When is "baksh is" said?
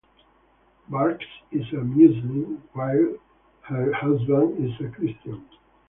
0.89-1.61